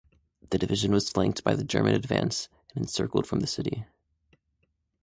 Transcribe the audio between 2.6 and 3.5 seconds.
and encircled from the